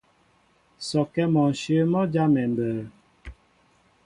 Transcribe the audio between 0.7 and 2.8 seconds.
Sɔkɛ mɔnshyə̂ mɔ́ jámɛ mbə̌.